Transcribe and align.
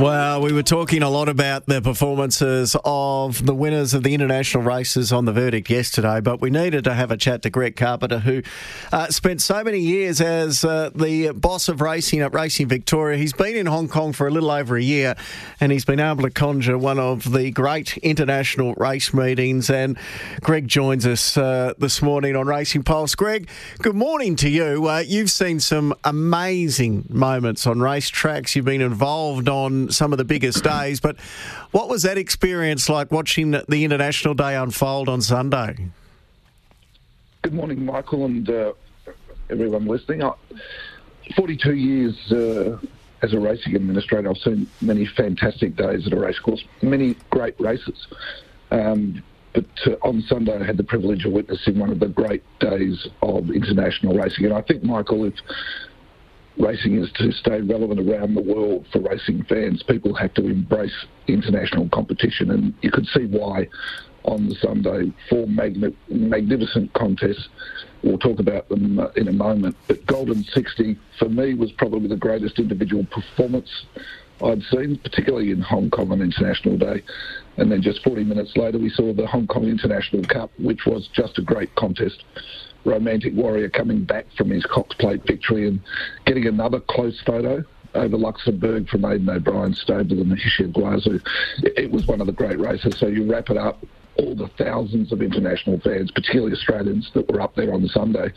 Well, 0.00 0.40
we 0.40 0.54
were 0.54 0.62
talking 0.62 1.02
a 1.02 1.10
lot 1.10 1.28
about 1.28 1.66
the 1.66 1.82
performances 1.82 2.74
of 2.86 3.44
the 3.44 3.54
winners 3.54 3.92
of 3.92 4.02
the 4.02 4.14
international 4.14 4.62
races 4.62 5.12
on 5.12 5.26
the 5.26 5.32
verdict 5.32 5.68
yesterday, 5.68 6.22
but 6.22 6.40
we 6.40 6.48
needed 6.48 6.84
to 6.84 6.94
have 6.94 7.10
a 7.10 7.18
chat 7.18 7.42
to 7.42 7.50
Greg 7.50 7.76
Carpenter, 7.76 8.20
who 8.20 8.42
uh, 8.92 9.08
spent 9.08 9.42
so 9.42 9.62
many 9.62 9.80
years 9.80 10.22
as 10.22 10.64
uh, 10.64 10.88
the 10.94 11.32
boss 11.32 11.68
of 11.68 11.82
racing 11.82 12.20
at 12.20 12.32
Racing 12.32 12.66
Victoria. 12.68 13.18
He's 13.18 13.34
been 13.34 13.54
in 13.54 13.66
Hong 13.66 13.88
Kong 13.88 14.14
for 14.14 14.26
a 14.26 14.30
little 14.30 14.50
over 14.50 14.74
a 14.78 14.82
year, 14.82 15.16
and 15.60 15.70
he's 15.70 15.84
been 15.84 16.00
able 16.00 16.22
to 16.22 16.30
conjure 16.30 16.78
one 16.78 16.98
of 16.98 17.30
the 17.30 17.50
great 17.50 17.98
international 17.98 18.72
race 18.76 19.12
meetings. 19.12 19.68
And 19.68 19.98
Greg 20.40 20.66
joins 20.66 21.06
us 21.06 21.36
uh, 21.36 21.74
this 21.76 22.00
morning 22.00 22.36
on 22.36 22.46
Racing 22.46 22.84
Pulse. 22.84 23.14
Greg, 23.14 23.50
good 23.82 23.96
morning 23.96 24.34
to 24.36 24.48
you. 24.48 24.88
Uh, 24.88 25.04
you've 25.06 25.30
seen 25.30 25.60
some 25.60 25.92
amazing 26.04 27.04
moments 27.10 27.66
on 27.66 27.80
racetracks. 27.80 28.56
You've 28.56 28.64
been 28.64 28.80
involved 28.80 29.46
on 29.46 29.89
some 29.92 30.12
of 30.12 30.18
the 30.18 30.24
biggest 30.24 30.64
days, 30.64 31.00
but 31.00 31.18
what 31.70 31.88
was 31.88 32.02
that 32.02 32.18
experience 32.18 32.88
like 32.88 33.10
watching 33.10 33.50
the 33.50 33.84
International 33.84 34.34
Day 34.34 34.56
unfold 34.56 35.08
on 35.08 35.20
Sunday? 35.20 35.90
Good 37.42 37.54
morning, 37.54 37.84
Michael, 37.84 38.26
and 38.26 38.48
uh, 38.48 38.72
everyone 39.48 39.86
listening. 39.86 40.22
I, 40.22 40.32
42 41.36 41.74
years 41.74 42.32
uh, 42.32 42.78
as 43.22 43.32
a 43.32 43.38
racing 43.38 43.76
administrator, 43.76 44.30
I've 44.30 44.38
seen 44.38 44.68
many 44.80 45.06
fantastic 45.06 45.76
days 45.76 46.06
at 46.06 46.12
a 46.12 46.16
racecourse, 46.16 46.64
many 46.82 47.16
great 47.30 47.58
races. 47.60 48.06
Um, 48.70 49.22
but 49.52 49.64
uh, 49.86 49.92
on 50.02 50.22
Sunday, 50.22 50.56
I 50.58 50.64
had 50.64 50.76
the 50.76 50.84
privilege 50.84 51.24
of 51.24 51.32
witnessing 51.32 51.78
one 51.78 51.90
of 51.90 51.98
the 51.98 52.08
great 52.08 52.42
days 52.60 53.06
of 53.22 53.50
international 53.50 54.14
racing. 54.14 54.44
And 54.44 54.54
I 54.54 54.62
think, 54.62 54.84
Michael, 54.84 55.24
if 55.24 55.34
racing 56.60 57.02
is 57.02 57.10
to 57.12 57.32
stay 57.32 57.60
relevant 57.60 58.00
around 58.00 58.34
the 58.34 58.42
world 58.42 58.86
for 58.92 59.00
racing 59.00 59.44
fans. 59.44 59.82
People 59.82 60.14
have 60.14 60.34
to 60.34 60.46
embrace 60.46 61.06
international 61.26 61.88
competition, 61.88 62.50
and 62.50 62.74
you 62.82 62.90
could 62.90 63.06
see 63.06 63.26
why 63.26 63.66
on 64.24 64.48
the 64.48 64.54
Sunday. 64.56 65.12
Four 65.28 65.46
magni- 65.46 65.96
magnificent 66.08 66.92
contests. 66.92 67.48
We'll 68.02 68.18
talk 68.18 68.38
about 68.38 68.68
them 68.68 68.98
uh, 68.98 69.08
in 69.16 69.28
a 69.28 69.32
moment. 69.32 69.76
But 69.88 70.04
Golden 70.06 70.44
Sixty 70.44 70.98
for 71.18 71.28
me 71.28 71.54
was 71.54 71.72
probably 71.72 72.08
the 72.08 72.16
greatest 72.16 72.58
individual 72.58 73.06
performance 73.06 73.86
I'd 74.42 74.62
seen, 74.70 74.98
particularly 74.98 75.50
in 75.50 75.60
Hong 75.60 75.90
Kong 75.90 76.12
on 76.12 76.22
International 76.22 76.76
Day. 76.76 77.02
And 77.56 77.70
then 77.70 77.82
just 77.82 78.02
40 78.02 78.24
minutes 78.24 78.56
later, 78.56 78.78
we 78.78 78.88
saw 78.88 79.12
the 79.12 79.26
Hong 79.26 79.46
Kong 79.46 79.64
International 79.64 80.22
Cup, 80.24 80.50
which 80.58 80.86
was 80.86 81.08
just 81.12 81.38
a 81.38 81.42
great 81.42 81.74
contest 81.74 82.24
romantic 82.84 83.34
warrior 83.34 83.68
coming 83.68 84.04
back 84.04 84.26
from 84.36 84.50
his 84.50 84.64
Cox 84.64 84.94
Plate 84.96 85.22
victory 85.26 85.68
and 85.68 85.80
getting 86.26 86.46
another 86.46 86.80
close 86.80 87.20
photo 87.24 87.62
over 87.94 88.16
Luxembourg 88.16 88.88
from 88.88 89.04
Aidan 89.04 89.28
O'Brien 89.28 89.74
stable 89.74 90.20
and 90.20 90.32
Hishi 90.32 90.72
Iguazu. 90.72 91.20
It 91.62 91.90
was 91.90 92.06
one 92.06 92.20
of 92.20 92.26
the 92.26 92.32
great 92.32 92.58
races. 92.58 92.98
So 92.98 93.08
you 93.08 93.30
wrap 93.30 93.50
it 93.50 93.56
up, 93.56 93.84
all 94.16 94.34
the 94.34 94.48
thousands 94.58 95.12
of 95.12 95.22
international 95.22 95.80
fans, 95.80 96.10
particularly 96.10 96.52
Australians, 96.52 97.10
that 97.14 97.30
were 97.30 97.40
up 97.40 97.54
there 97.56 97.74
on 97.74 97.86
Sunday. 97.88 98.32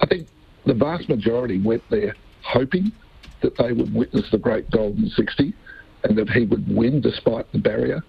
I 0.00 0.06
think 0.06 0.28
the 0.66 0.74
vast 0.74 1.08
majority 1.08 1.60
went 1.60 1.82
there 1.90 2.14
hoping 2.42 2.92
that 3.40 3.56
they 3.56 3.72
would 3.72 3.94
witness 3.94 4.30
the 4.30 4.38
great 4.38 4.70
Golden 4.70 5.08
Sixty 5.10 5.54
and 6.04 6.18
that 6.18 6.28
he 6.30 6.44
would 6.44 6.68
win 6.74 7.00
despite 7.00 7.50
the 7.52 7.58
barrier. 7.58 8.02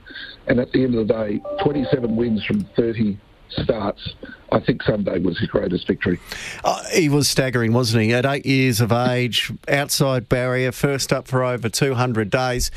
And 0.48 0.60
at 0.60 0.72
the 0.72 0.84
end 0.84 0.96
of 0.96 1.08
the 1.08 1.14
day, 1.14 1.42
27 1.64 2.16
wins 2.16 2.44
from 2.44 2.62
30 2.76 3.20
starts, 3.50 4.14
I 4.52 4.60
think 4.60 4.84
Sunday 4.84 5.20
was 5.20 5.40
his 5.40 5.50
greatest 5.50 5.88
victory. 5.88 6.20
Uh, 6.64 6.82
he 6.92 7.10
was 7.10 7.30
staggering, 7.30 7.74
wasn't 7.74 8.04
he? 8.04 8.14
At 8.14 8.26
eight 8.26 8.46
years 8.46 8.82
of 8.82 8.92
age, 8.92 9.52
outside 9.68 10.30
barrier, 10.30 10.72
first 10.72 11.14
up 11.14 11.28
for 11.28 11.44
over 11.44 11.70
200 11.70 12.30
days. 12.30 12.72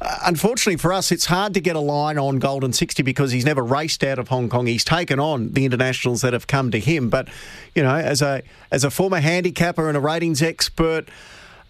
Uh, 0.00 0.18
unfortunately 0.24 0.76
for 0.76 0.92
us, 0.92 1.12
it's 1.12 1.26
hard 1.26 1.54
to 1.54 1.60
get 1.60 1.76
a 1.76 1.80
line 1.80 2.18
on 2.18 2.38
Golden 2.40 2.72
Sixty 2.72 3.04
because 3.04 3.30
he's 3.30 3.44
never 3.44 3.62
raced 3.62 4.02
out 4.02 4.18
of 4.18 4.28
Hong 4.28 4.48
Kong. 4.48 4.66
He's 4.66 4.84
taken 4.84 5.20
on 5.20 5.52
the 5.52 5.64
internationals 5.64 6.22
that 6.22 6.32
have 6.32 6.48
come 6.48 6.72
to 6.72 6.80
him. 6.80 7.08
But, 7.08 7.28
you 7.74 7.84
know, 7.84 7.94
as 7.94 8.20
a, 8.20 8.42
as 8.72 8.82
a 8.82 8.90
former 8.90 9.20
handicapper 9.20 9.86
and 9.86 9.96
a 9.96 10.00
ratings 10.00 10.42
expert, 10.42 11.08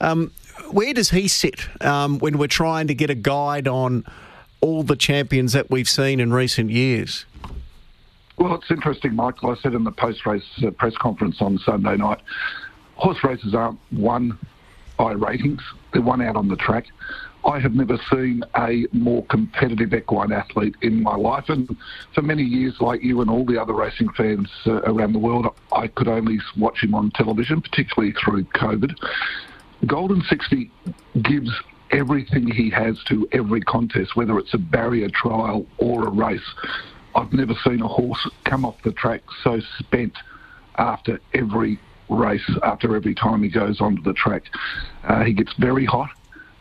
um, 0.00 0.32
where 0.70 0.94
does 0.94 1.10
he 1.10 1.28
sit 1.28 1.68
um, 1.82 2.18
when 2.20 2.38
we're 2.38 2.46
trying 2.46 2.86
to 2.86 2.94
get 2.94 3.10
a 3.10 3.14
guide 3.14 3.68
on 3.68 4.04
all 4.62 4.82
the 4.82 4.96
champions 4.96 5.52
that 5.52 5.70
we've 5.70 5.88
seen 5.88 6.18
in 6.18 6.32
recent 6.32 6.70
years? 6.70 7.26
Well, 8.42 8.56
it's 8.56 8.72
interesting, 8.72 9.14
Michael. 9.14 9.52
I 9.52 9.54
said 9.62 9.72
in 9.72 9.84
the 9.84 9.92
post-race 9.92 10.42
uh, 10.66 10.72
press 10.72 10.96
conference 10.96 11.40
on 11.40 11.58
Sunday 11.58 11.96
night, 11.96 12.18
horse 12.96 13.22
races 13.22 13.54
aren't 13.54 13.78
won 13.92 14.36
by 14.98 15.12
ratings; 15.12 15.62
they're 15.92 16.02
won 16.02 16.20
out 16.20 16.34
on 16.34 16.48
the 16.48 16.56
track. 16.56 16.86
I 17.44 17.60
have 17.60 17.76
never 17.76 18.00
seen 18.10 18.42
a 18.56 18.88
more 18.90 19.24
competitive 19.26 19.94
equine 19.94 20.32
athlete 20.32 20.74
in 20.82 21.04
my 21.04 21.14
life, 21.14 21.50
and 21.50 21.68
for 22.16 22.22
many 22.22 22.42
years, 22.42 22.80
like 22.80 23.04
you 23.04 23.20
and 23.20 23.30
all 23.30 23.44
the 23.44 23.62
other 23.62 23.74
racing 23.74 24.08
fans 24.16 24.50
uh, 24.66 24.82
around 24.82 25.12
the 25.12 25.20
world, 25.20 25.46
I 25.70 25.86
could 25.86 26.08
only 26.08 26.40
watch 26.58 26.82
him 26.82 26.96
on 26.96 27.12
television, 27.12 27.62
particularly 27.62 28.12
through 28.12 28.42
COVID. 28.46 28.98
Golden 29.86 30.20
Sixty 30.22 30.68
gives 31.22 31.52
everything 31.92 32.50
he 32.50 32.70
has 32.70 33.00
to 33.04 33.28
every 33.30 33.60
contest, 33.60 34.16
whether 34.16 34.36
it's 34.40 34.54
a 34.54 34.58
barrier 34.58 35.10
trial 35.10 35.64
or 35.78 36.08
a 36.08 36.10
race. 36.10 36.40
I've 37.14 37.32
never 37.32 37.54
seen 37.64 37.82
a 37.82 37.88
horse 37.88 38.28
come 38.44 38.64
off 38.64 38.76
the 38.82 38.92
track 38.92 39.22
so 39.42 39.60
spent 39.78 40.14
after 40.76 41.20
every 41.34 41.78
race, 42.08 42.48
after 42.62 42.96
every 42.96 43.14
time 43.14 43.42
he 43.42 43.48
goes 43.48 43.80
onto 43.80 44.02
the 44.02 44.12
track. 44.12 44.44
Uh, 45.04 45.24
he 45.24 45.32
gets 45.32 45.52
very 45.54 45.84
hot. 45.84 46.10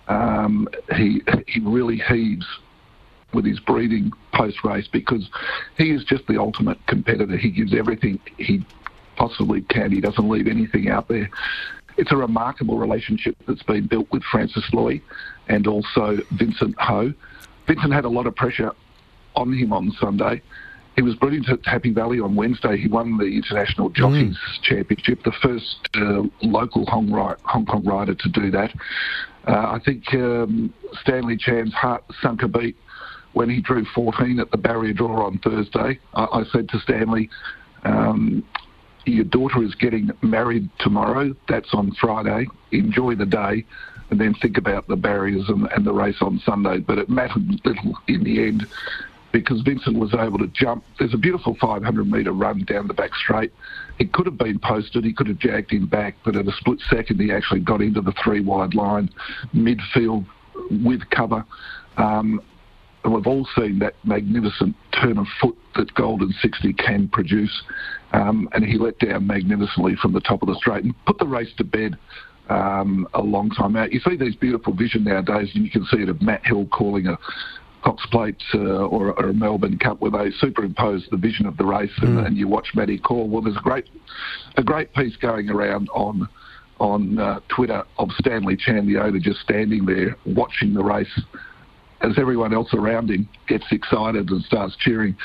Um, 0.07 0.67
he 0.95 1.22
he 1.47 1.59
really 1.61 1.97
heaves 1.97 2.45
with 3.34 3.45
his 3.45 3.59
breathing 3.59 4.11
post 4.34 4.63
race 4.63 4.88
because 4.88 5.29
he 5.78 5.91
is 5.91 6.03
just 6.03 6.28
the 6.28 6.38
ultimate 6.38 6.85
competitor. 6.88 7.38
He 7.38 7.50
gives 7.50 7.73
everything 7.73 8.19
he 8.38 8.66
possibly 9.16 9.61
can. 9.61 9.91
He 9.91 10.01
doesn't 10.01 10.28
leave 10.28 10.47
anything 10.47 10.90
out 10.90 11.07
there. 11.07 11.29
It's 11.97 12.11
a 12.11 12.17
remarkable 12.17 12.78
relationship 12.78 13.38
that's 13.47 13.63
been 13.63 13.88
built 13.88 14.11
with 14.11 14.23
Francis 14.23 14.66
Lui 14.73 15.01
and 15.47 15.67
also 15.67 16.17
Vincent 16.31 16.75
Ho. 16.79 17.13
Vincent 17.67 17.94
had 17.94 18.06
a 18.06 18.09
lot 18.09 18.28
of 18.28 18.35
pressure 18.35 18.72
on 19.36 19.53
him 19.53 19.74
on 19.74 19.92
Sunday. 20.00 20.42
He 20.96 21.02
was 21.02 21.16
brilliant 21.16 21.50
at 21.50 21.66
Happy 21.66 21.92
Valley 21.92 22.19
on 22.19 22.36
Wednesday. 22.36 22.78
He 22.78 22.88
won 22.88 23.18
the 23.18 23.25
International 23.25 23.90
Jockeys 23.90 24.36
mm. 24.38 24.62
Championship, 24.64 25.24
the 25.24 25.31
first 25.42 25.78
uh, 25.96 26.24
local 26.42 26.86
Hong, 26.88 27.09
Hong, 27.09 27.66
Kong 27.66 27.84
rider 27.86 28.14
to 28.14 28.30
do 28.30 28.52
that. 28.52 28.74
Uh, 29.47 29.52
I 29.52 29.80
think 29.84 30.14
um, 30.14 30.74
Stanley 31.02 31.38
Chan's 31.38 31.74
heart 31.74 32.03
sunk 32.22 32.44
a 32.44 32.47
beat 32.47 32.75
when 33.34 33.50
he 33.50 33.62
drew 33.62 33.86
14 33.96 34.40
at 34.40 34.52
the 34.52 34.58
barrier 34.58 34.94
draw 34.94 35.25
on 35.25 35.38
Thursday. 35.40 35.97
I, 36.14 36.24
I 36.25 36.44
said 36.52 36.68
to 36.70 36.80
Stanley, 36.80 37.30
um, 37.84 38.44
your 39.06 39.24
daughter 39.24 39.64
is 39.64 39.74
getting 39.75 40.12
married 40.22 40.70
tomorrow. 40.80 41.34
That's 41.47 41.74
on 41.74 41.94
Friday. 41.94 42.47
Enjoy 42.72 43.16
the 43.16 43.25
day 43.25 43.66
and 44.12 44.20
then 44.20 44.36
think 44.36 44.58
about 44.58 44.88
the 44.88 44.97
barriers 44.97 45.47
and, 45.47 45.68
and 45.72 45.86
the 45.86 45.94
race 45.94 46.22
on 46.22 46.40
Sunday. 46.46 46.80
But 46.80 47.00
it 47.00 47.09
mattered 47.09 47.62
little 47.66 47.97
in 48.08 48.24
the 48.24 48.46
end 48.46 48.68
because 49.31 49.62
Vincent 49.62 49.97
was 49.97 50.14
able 50.14 50.38
to 50.40 50.47
jump. 50.47 50.84
There's 51.00 51.14
a 51.14 51.18
beautiful 51.18 51.56
500 51.59 52.08
metre 52.08 52.34
run 52.34 52.64
down 52.66 52.88
the 52.88 52.94
back 52.94 53.12
straight. 53.16 53.53
It 54.00 54.14
could 54.14 54.25
have 54.25 54.38
been 54.38 54.59
posted, 54.59 55.03
he 55.03 55.14
could 55.14 55.28
have 55.28 55.40
jagged 55.40 55.72
him 55.72 55.88
back, 55.88 56.16
but 56.25 56.36
at 56.36 56.47
a 56.47 56.52
split 56.53 56.80
second, 56.90 57.19
he 57.19 57.31
actually 57.31 57.62
got 57.62 57.81
into 57.81 58.02
the 58.02 58.14
three 58.24 58.41
wide 58.41 58.74
line, 58.74 59.09
midfield 59.56 60.25
with 60.84 61.02
cover. 61.09 61.46
Um, 61.97 62.41
and 63.03 63.14
we've 63.14 63.28
all 63.28 63.47
seen 63.55 63.79
that 63.79 63.96
magnificent 64.03 64.76
turn 64.94 65.17
of 65.17 65.26
foot 65.41 65.58
that 65.76 65.94
Golden 65.96 66.34
Sixty 66.41 66.73
can 66.73 67.08
produce. 67.08 67.64
Um, 68.14 68.50
and 68.53 68.64
he 68.64 68.78
let 68.78 69.00
down 69.00 69.26
magnificently 69.26 69.96
from 70.02 70.14
the 70.14 70.20
top 70.20 70.41
of 70.41 70.50
the 70.50 70.55
straight 70.55 70.84
and 70.84 70.94
put 71.05 71.17
the 71.17 71.26
race 71.26 71.52
to 71.58 71.64
bed 71.64 71.97
um, 72.50 73.08
a 73.14 73.22
long 73.22 73.50
time 73.50 73.76
out. 73.76 73.94
You 73.94 74.02
see 74.02 74.17
these 74.17 74.35
beautiful 74.35 74.73
vision 74.73 75.03
nowadays, 75.03 75.50
and 75.55 75.64
you 75.64 75.72
can 75.72 75.85
see 75.85 75.97
it 75.97 76.09
of 76.09 76.22
Matt 76.22 76.46
Hill 76.46 76.67
calling 76.67 77.08
a, 77.08 77.17
Cox 77.83 78.05
Plate 78.11 78.41
uh, 78.53 78.59
or, 78.59 79.11
or, 79.13 79.29
a 79.29 79.33
Melbourne 79.33 79.78
Cup 79.78 80.01
where 80.01 80.11
they 80.11 80.31
superimpose 80.39 81.07
the 81.09 81.17
vision 81.17 81.45
of 81.45 81.57
the 81.57 81.66
race 81.66 81.91
and, 81.97 82.19
mm. 82.19 82.25
and 82.25 82.37
you 82.37 82.47
watch 82.47 82.69
Matty 82.75 82.99
call. 82.99 83.28
Well, 83.28 83.41
there's 83.41 83.57
a 83.57 83.61
great 83.61 83.85
a 84.57 84.63
great 84.63 84.93
piece 84.93 85.16
going 85.16 85.49
around 85.49 85.89
on 85.93 86.28
on 86.79 87.19
uh, 87.19 87.39
Twitter 87.47 87.83
of 87.97 88.09
Stanley 88.19 88.57
Chan, 88.57 88.87
the 88.87 88.97
owner, 88.97 89.19
just 89.19 89.39
standing 89.41 89.85
there 89.85 90.17
watching 90.25 90.73
the 90.73 90.83
race 90.83 91.22
as 92.01 92.17
everyone 92.17 92.53
else 92.53 92.73
around 92.73 93.09
him 93.09 93.29
gets 93.47 93.66
excited 93.72 94.29
and 94.29 94.43
starts 94.43 94.75
cheering. 94.78 95.16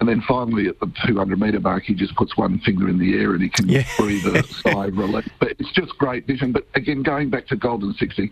And 0.00 0.08
then 0.08 0.22
finally 0.28 0.68
at 0.68 0.78
the 0.80 0.92
200 1.06 1.40
metre 1.40 1.60
mark, 1.60 1.84
he 1.84 1.94
just 1.94 2.14
puts 2.16 2.36
one 2.36 2.60
finger 2.60 2.88
in 2.88 2.98
the 2.98 3.14
air 3.14 3.32
and 3.32 3.42
he 3.42 3.48
can 3.48 3.68
yeah. 3.68 3.84
breathe 3.98 4.26
a 4.26 4.42
sigh 4.42 4.86
of 4.86 4.96
relief. 4.96 5.24
But 5.40 5.52
it's 5.58 5.72
just 5.72 5.96
great 5.98 6.26
vision. 6.26 6.52
But 6.52 6.66
again, 6.74 7.02
going 7.02 7.30
back 7.30 7.46
to 7.48 7.56
Golden 7.56 7.94
Sixty, 7.94 8.30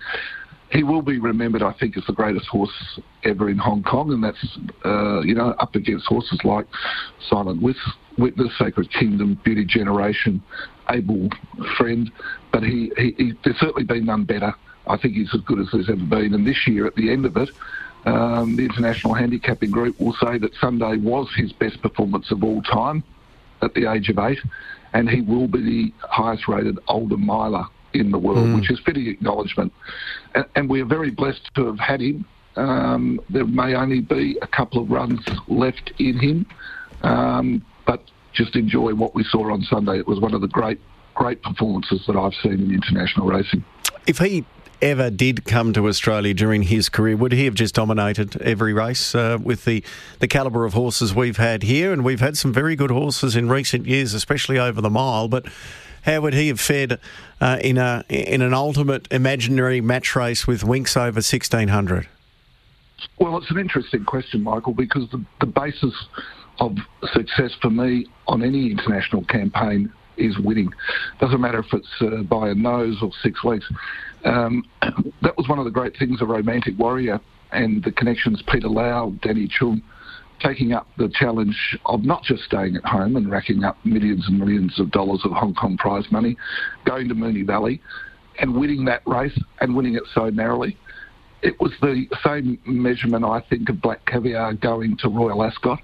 he 0.75 0.83
will 0.83 1.03
be 1.03 1.21
remembered, 1.21 1.63
I 1.63 1.73
think, 1.73 1.97
as 1.97 2.05
the 2.07 2.13
greatest 2.13 2.47
horse 2.47 3.01
ever 3.23 3.49
in 3.49 3.57
Hong 3.59 3.85
Kong, 3.85 4.13
and 4.13 4.23
that's 4.23 4.59
uh, 4.85 5.21
you 5.21 5.35
know 5.35 5.51
up 5.61 5.77
against 5.77 6.07
horses 6.07 6.41
like 6.43 6.67
Silent 7.31 7.63
Witness, 8.19 8.53
Sacred 8.59 8.91
Kingdom, 8.91 9.41
Beauty 9.45 9.65
Generation, 9.65 10.43
Able 10.91 11.29
Friend. 11.79 12.11
But 12.53 12.65
he, 12.65 12.93
he, 12.97 13.15
he 13.17 13.33
there's 13.45 13.57
certainly 13.59 13.85
been 13.85 14.05
none 14.05 14.25
better. 14.25 14.53
I 14.87 14.99
think 14.99 15.15
he's 15.15 15.33
as 15.33 15.41
good 15.43 15.61
as 15.61 15.69
there's 15.73 15.89
ever 15.89 16.05
been. 16.05 16.35
And 16.35 16.47
this 16.47 16.67
year, 16.67 16.87
at 16.87 16.95
the 16.97 17.11
end 17.11 17.25
of 17.25 17.37
it, 17.37 17.49
um, 18.05 18.57
the 18.57 18.65
International 18.65 19.15
Handicapping 19.15 19.71
Group 19.71 19.99
will 19.99 20.15
say 20.21 20.39
that 20.39 20.51
Sunday 20.61 20.97
was 20.97 21.29
his 21.37 21.53
best 21.53 21.81
performance 21.83 22.31
of 22.33 22.43
all 22.43 22.61
time 22.63 23.05
at 23.63 23.73
the 23.75 23.91
age 23.91 24.09
of 24.11 24.19
eight, 24.19 24.41
and 24.93 25.09
he 25.09 25.23
will 25.23 25.47
be 25.47 25.63
the 25.63 26.07
highest 26.09 26.49
rated 26.49 26.79
older 26.89 27.17
miler 27.17 27.65
in 27.95 28.11
the 28.11 28.19
world, 28.19 28.47
mm. 28.47 28.57
which 28.57 28.71
is 28.71 28.79
fitting 28.85 29.07
acknowledgement. 29.07 29.73
And, 30.35 30.45
and, 30.55 30.69
we 30.69 30.81
are 30.81 30.87
very 30.87 31.11
blessed 31.11 31.51
to 31.55 31.67
have 31.67 31.79
had 31.79 32.01
him. 32.01 32.25
Um, 32.57 33.21
there 33.31 33.47
may 33.47 33.75
only 33.75 34.01
be 34.01 34.39
a 34.43 34.47
couple 34.47 34.83
of 34.83 34.91
runs 34.91 35.21
left 35.49 35.93
in 35.99 36.19
him, 36.19 36.47
um, 37.03 37.65
but 37.87 38.03
just 38.33 38.57
enjoy 38.57 38.95
what 38.95 39.15
we 39.15 39.25
saw 39.25 39.53
on 39.53 39.63
Sunday. 39.63 39.99
It 39.99 40.07
was 40.07 40.21
one 40.21 40.35
of 40.35 40.41
the 40.41 40.49
great, 40.49 40.81
great 41.15 41.43
performances 41.43 42.05
that 42.07 42.17
I've 42.17 42.35
seen 42.43 42.53
in 42.55 42.75
international 42.75 43.27
racing. 43.27 43.65
If 44.07 44.19
he 44.19 44.45
ever 44.83 45.09
did 45.11 45.45
come 45.45 45.73
to 45.73 45.89
Australia 45.89 46.35
during 46.35 46.65
his 46.65 46.89
career, 46.89 47.17
would 47.17 47.33
he 47.33 47.47
have 47.47 47.55
just 47.55 47.75
dominated 47.75 48.41
every 48.43 48.73
race 48.73 49.15
uh, 49.15 49.39
with 49.43 49.65
the, 49.65 49.83
the 50.19 50.29
calibre 50.29 50.67
of 50.67 50.75
horses 50.75 51.15
we've 51.15 51.39
had 51.39 51.63
here? 51.63 51.93
And 51.93 52.05
we've 52.05 52.21
had 52.21 52.37
some 52.37 52.53
very 52.53 52.77
good 52.77 52.91
horses 52.91 53.35
in 53.35 53.49
recent 53.49 53.87
years, 53.87 54.15
especially 54.15 54.59
over 54.59 54.81
the 54.81 54.91
mile. 54.91 55.29
But 55.29 55.47
how 56.05 56.21
would 56.21 56.35
he 56.35 56.49
have 56.49 56.61
fared 56.61 56.99
uh, 57.41 57.59
in 57.61 57.79
a 57.79 58.05
in 58.09 58.43
an 58.43 58.55
ultimate 58.55 59.09
imaginary 59.11 59.81
match 59.81 60.15
race 60.15 60.47
with 60.47 60.63
Winx 60.63 60.97
over 60.97 61.23
sixteen 61.23 61.69
hundred? 61.69 62.09
Well, 63.19 63.37
it's 63.39 63.51
an 63.51 63.59
interesting 63.59 64.05
question, 64.05 64.43
Michael, 64.43 64.73
because 64.73 65.11
the, 65.11 65.25
the 65.41 65.47
basis 65.47 65.95
of 66.61 66.77
success 67.13 67.53
for 67.61 67.71
me 67.71 68.07
on 68.29 68.43
any 68.43 68.71
international 68.71 69.25
campaign 69.25 69.93
is 70.17 70.39
winning. 70.39 70.73
Doesn't 71.21 71.41
matter 71.41 71.59
if 71.59 71.73
it's 71.73 71.89
uh, 72.01 72.23
by 72.23 72.51
a 72.51 72.55
nose 72.55 72.99
or 73.03 73.11
six 73.23 73.43
legs. 73.45 73.65
Um, 74.25 74.65
that 75.23 75.37
was 75.37 75.49
one 75.49 75.59
of 75.59 75.65
the 75.65 75.71
great 75.71 75.97
things 75.99 76.23
of 76.23 76.29
Romantic 76.29 76.79
Warrior 76.79 77.21
and 77.53 77.83
the 77.83 77.93
connections 77.93 78.43
Peter 78.51 78.69
Lau, 78.69 79.13
Danny 79.23 79.49
Shum 79.49 79.83
taking 80.45 80.73
up 80.73 80.87
the 80.99 81.09
challenge 81.19 81.79
of 81.87 82.05
not 82.05 82.23
just 82.23 82.43
staying 82.45 82.77
at 82.77 82.85
home 82.85 83.17
and 83.17 83.31
racking 83.31 83.65
up 83.65 83.77
millions 83.85 84.25
and 84.29 84.39
millions 84.39 84.79
of 84.79 84.91
dollars 84.91 85.21
of 85.25 85.33
Hong 85.33 85.55
Kong 85.55 85.77
prize 85.77 86.05
money, 86.11 86.37
going 86.85 87.09
to 87.09 87.15
Moonee 87.15 87.47
Valley 87.47 87.81
and 88.39 88.55
winning 88.55 88.85
that 88.85 89.03
race 89.07 89.39
and 89.61 89.75
winning 89.75 89.95
it 89.95 90.03
so 90.13 90.29
narrowly. 90.31 90.77
It 91.43 91.61
was 91.61 91.73
the 91.81 92.07
same 92.25 92.59
measurement, 92.67 93.25
I 93.25 93.41
think, 93.49 93.69
of 93.69 93.81
Black 93.81 94.05
Caviar 94.07 94.55
going 94.55 94.97
to 94.99 95.09
Royal 95.09 95.43
Ascot. 95.43 95.79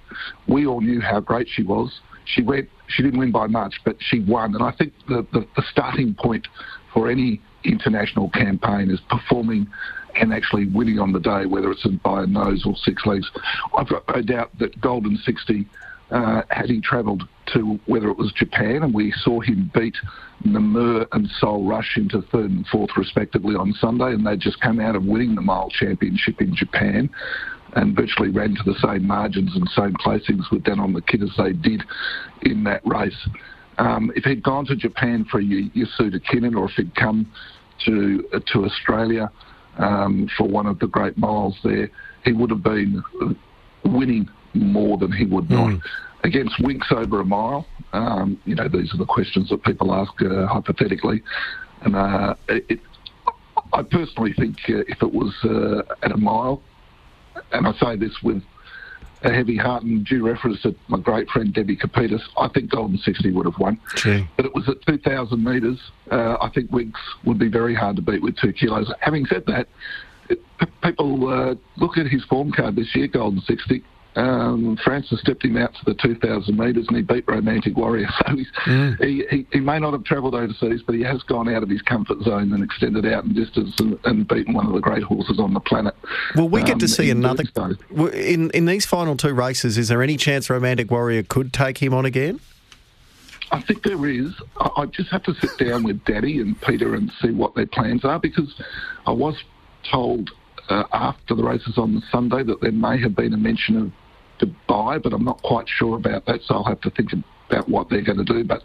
We 0.48 0.66
all 0.66 0.80
knew 0.80 1.00
how 1.00 1.20
great 1.20 1.48
she 1.50 1.62
was. 1.62 2.00
She 2.24 2.42
went. 2.42 2.68
She 2.88 3.02
didn't 3.02 3.18
win 3.18 3.30
by 3.30 3.46
much, 3.46 3.74
but 3.84 3.96
she 3.98 4.20
won. 4.20 4.54
And 4.54 4.64
I 4.64 4.72
think 4.72 4.92
the, 5.08 5.26
the, 5.32 5.46
the 5.56 5.62
starting 5.70 6.14
point 6.14 6.48
for 6.94 7.10
any 7.10 7.40
international 7.64 8.30
campaign 8.30 8.90
is 8.90 9.00
performing 9.10 9.66
and 10.16 10.32
actually 10.32 10.66
winning 10.66 10.98
on 10.98 11.12
the 11.12 11.20
day, 11.20 11.46
whether 11.46 11.70
it's 11.70 11.86
by 12.02 12.22
a 12.22 12.26
nose 12.26 12.64
or 12.66 12.74
six 12.76 13.04
legs. 13.06 13.30
I've 13.76 13.88
got 13.88 14.04
no 14.08 14.22
doubt 14.22 14.50
that 14.58 14.80
Golden 14.80 15.16
Sixty, 15.18 15.66
uh, 16.10 16.42
had 16.50 16.70
he 16.70 16.80
travelled 16.80 17.28
to 17.54 17.78
whether 17.86 18.08
it 18.08 18.16
was 18.16 18.32
Japan, 18.32 18.82
and 18.82 18.94
we 18.94 19.12
saw 19.22 19.40
him 19.40 19.70
beat 19.74 19.96
Namur 20.44 21.06
and 21.12 21.28
Soul 21.38 21.66
Rush 21.66 21.96
into 21.96 22.22
third 22.22 22.50
and 22.50 22.66
fourth 22.66 22.90
respectively 22.96 23.54
on 23.54 23.72
Sunday, 23.74 24.12
and 24.12 24.26
they 24.26 24.36
just 24.36 24.60
come 24.60 24.80
out 24.80 24.96
of 24.96 25.04
winning 25.04 25.34
the 25.34 25.42
mile 25.42 25.70
championship 25.70 26.40
in 26.40 26.54
Japan 26.54 27.10
and 27.76 27.94
virtually 27.94 28.30
ran 28.30 28.54
to 28.54 28.62
the 28.64 28.78
same 28.80 29.06
margins 29.06 29.54
and 29.54 29.68
same 29.70 29.94
placings 30.04 30.50
with 30.50 30.64
Danon 30.64 30.94
The 30.94 31.02
Kid 31.02 31.22
as 31.22 31.30
they 31.38 31.52
did 31.52 31.82
in 32.42 32.64
that 32.64 32.84
race. 32.84 33.28
Um, 33.78 34.12
if 34.16 34.24
he'd 34.24 34.42
gone 34.42 34.66
to 34.66 34.76
Japan 34.76 35.24
for 35.30 35.40
Yasuda 35.40 36.20
Kinen 36.24 36.56
or 36.56 36.68
if 36.68 36.72
he'd 36.72 36.94
come 36.94 37.30
to 37.86 38.28
uh, 38.34 38.40
to 38.52 38.64
Australia 38.64 39.30
um, 39.78 40.28
for 40.36 40.46
one 40.48 40.66
of 40.66 40.78
the 40.78 40.86
great 40.86 41.16
miles 41.16 41.56
there, 41.62 41.90
he 42.24 42.32
would 42.32 42.50
have 42.50 42.62
been 42.62 43.02
winning 43.84 44.28
more 44.54 44.98
than 44.98 45.12
he 45.12 45.24
would 45.26 45.50
not. 45.50 45.70
Mm. 45.70 45.80
Against 46.22 46.58
Winx 46.58 46.92
over 46.92 47.20
a 47.20 47.24
mile, 47.24 47.66
um, 47.92 48.38
you 48.44 48.54
know, 48.54 48.68
these 48.68 48.92
are 48.92 48.98
the 48.98 49.06
questions 49.06 49.48
that 49.48 49.62
people 49.62 49.94
ask 49.94 50.12
uh, 50.20 50.46
hypothetically. 50.46 51.22
And 51.82 51.96
uh, 51.96 52.34
it, 52.48 52.80
I 53.72 53.82
personally 53.82 54.34
think 54.34 54.56
uh, 54.68 54.84
if 54.88 55.02
it 55.02 55.12
was 55.12 55.34
uh, 55.44 55.94
at 56.04 56.12
a 56.12 56.16
mile, 56.16 56.62
and 57.52 57.66
I 57.66 57.72
say 57.80 57.96
this 57.96 58.12
with 58.22 58.42
a 59.22 59.32
heavy 59.32 59.56
heart 59.56 59.82
and 59.82 60.04
due 60.04 60.26
reference 60.26 60.62
to 60.62 60.74
my 60.88 60.98
great 60.98 61.28
friend 61.28 61.52
Debbie 61.52 61.76
Kepitis, 61.76 62.22
I 62.38 62.48
think 62.48 62.70
Golden 62.70 62.98
Sixty 62.98 63.30
would 63.32 63.46
have 63.46 63.58
won. 63.58 63.78
But 64.36 64.46
it 64.46 64.54
was 64.54 64.68
at 64.68 64.76
2,000 64.86 65.42
metres. 65.42 65.78
Uh, 66.10 66.36
I 66.40 66.48
think 66.54 66.70
Winx 66.70 66.92
would 67.24 67.38
be 67.38 67.48
very 67.48 67.74
hard 67.74 67.96
to 67.96 68.02
beat 68.02 68.22
with 68.22 68.36
two 68.36 68.52
kilos. 68.52 68.90
Having 69.00 69.26
said 69.26 69.44
that, 69.46 69.68
it, 70.28 70.40
people 70.82 71.28
uh, 71.28 71.54
look 71.76 71.98
at 71.98 72.06
his 72.06 72.24
form 72.24 72.52
card 72.52 72.76
this 72.76 72.94
year, 72.94 73.08
Golden 73.08 73.40
Sixty. 73.42 73.84
Um, 74.16 74.76
Francis 74.82 75.20
stepped 75.20 75.44
him 75.44 75.56
out 75.56 75.72
to 75.74 75.84
the 75.84 75.94
2,000 75.94 76.56
metres 76.56 76.86
and 76.88 76.96
he 76.96 77.02
beat 77.02 77.24
Romantic 77.28 77.76
Warrior. 77.76 78.08
So 78.20 78.70
mm. 78.70 79.04
he, 79.04 79.24
he, 79.30 79.46
he, 79.52 79.60
may 79.60 79.78
not 79.78 79.92
have 79.92 80.04
travelled 80.04 80.34
overseas, 80.34 80.82
but 80.84 80.94
he 80.94 81.02
has 81.02 81.22
gone 81.22 81.48
out 81.48 81.62
of 81.62 81.68
his 81.68 81.80
comfort 81.82 82.20
zone 82.22 82.52
and 82.52 82.62
extended 82.62 83.06
out 83.06 83.24
in 83.24 83.32
distance 83.32 83.78
and, 83.80 83.98
and 84.04 84.28
beaten 84.28 84.54
one 84.54 84.66
of 84.66 84.72
the 84.72 84.80
great 84.80 85.02
horses 85.02 85.38
on 85.38 85.54
the 85.54 85.60
planet. 85.60 85.94
Well, 86.36 86.48
we 86.48 86.62
get 86.62 86.74
um, 86.74 86.78
to 86.80 86.88
see 86.88 87.10
another. 87.10 87.44
In, 88.12 88.50
in 88.50 88.66
these 88.66 88.84
final 88.84 89.16
two 89.16 89.32
races, 89.32 89.78
is 89.78 89.88
there 89.88 90.02
any 90.02 90.16
chance 90.16 90.50
Romantic 90.50 90.90
Warrior 90.90 91.22
could 91.22 91.52
take 91.52 91.78
him 91.78 91.94
on 91.94 92.04
again? 92.04 92.40
I 93.52 93.60
think 93.60 93.82
there 93.82 94.06
is. 94.06 94.32
I 94.58 94.86
just 94.86 95.10
have 95.10 95.22
to 95.24 95.34
sit 95.34 95.50
down 95.58 95.82
with 95.82 96.04
Danny 96.04 96.38
and 96.38 96.60
Peter 96.60 96.94
and 96.94 97.10
see 97.20 97.30
what 97.30 97.54
their 97.54 97.66
plans 97.66 98.04
are 98.04 98.18
because 98.18 98.54
I 99.06 99.12
was 99.12 99.42
told 99.90 100.30
uh, 100.68 100.84
after 100.92 101.34
the 101.34 101.42
races 101.42 101.76
on 101.76 102.02
Sunday 102.10 102.42
that 102.44 102.60
there 102.60 102.72
may 102.72 102.98
have 103.00 103.16
been 103.16 103.34
a 103.34 103.36
mention 103.36 103.76
of 103.76 103.92
Dubai, 104.40 105.02
but 105.02 105.12
I'm 105.12 105.24
not 105.24 105.42
quite 105.42 105.68
sure 105.68 105.96
about 105.96 106.26
that, 106.26 106.42
so 106.42 106.54
I'll 106.54 106.64
have 106.64 106.80
to 106.82 106.90
think 106.90 107.12
about 107.48 107.68
what 107.68 107.88
they're 107.88 108.02
going 108.02 108.24
to 108.24 108.24
do. 108.24 108.44
But 108.44 108.62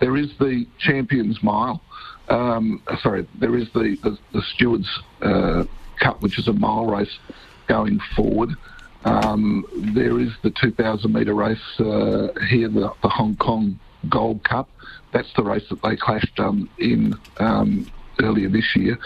there 0.00 0.16
is 0.16 0.30
the 0.38 0.66
Champions 0.78 1.42
Mile. 1.42 1.80
Um, 2.28 2.82
sorry, 3.02 3.26
there 3.38 3.56
is 3.56 3.68
the, 3.72 3.96
the, 4.02 4.18
the 4.32 4.42
Stewards 4.54 4.88
uh, 5.20 5.64
Cup, 5.98 6.22
which 6.22 6.38
is 6.38 6.48
a 6.48 6.52
mile 6.52 6.86
race 6.86 7.18
going 7.66 8.00
forward. 8.14 8.50
Um, 9.04 9.64
there 9.94 10.20
is 10.20 10.30
the 10.42 10.50
2,000 10.50 11.12
metre 11.12 11.34
race 11.34 11.58
uh, 11.80 12.28
here, 12.48 12.68
the, 12.68 12.92
the, 13.02 13.08
Hong 13.08 13.36
Kong 13.36 13.80
Gold 14.08 14.44
Cup. 14.44 14.68
That's 15.12 15.32
the 15.34 15.42
race 15.42 15.66
that 15.70 15.82
they 15.82 15.96
clashed 15.96 16.38
um, 16.38 16.68
in 16.78 17.14
um, 17.38 17.90
earlier 18.20 18.48
this 18.48 18.76
year. 18.76 18.98